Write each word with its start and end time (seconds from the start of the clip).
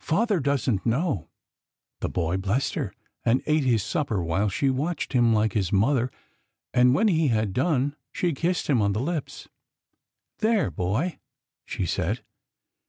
Father 0.00 0.40
doesn't 0.40 0.84
know." 0.84 1.28
The 2.00 2.08
boy 2.08 2.38
blessed 2.38 2.74
her 2.74 2.92
and 3.24 3.40
ate 3.46 3.62
his 3.62 3.84
supper 3.84 4.20
while 4.20 4.48
she 4.48 4.68
watched 4.68 5.12
him 5.12 5.32
like 5.32 5.52
his 5.52 5.70
mother 5.72 6.10
and 6.74 6.92
when 6.92 7.06
he 7.06 7.28
had 7.28 7.52
done 7.52 7.94
she 8.10 8.32
kissed 8.34 8.66
him 8.68 8.82
on 8.82 8.94
the 8.94 9.00
lips." 9.00 9.46
There, 10.40 10.72
boy!" 10.72 11.20
she 11.68 11.86
said. 11.86 12.24